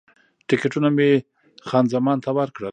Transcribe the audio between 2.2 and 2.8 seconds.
ته ورکړل.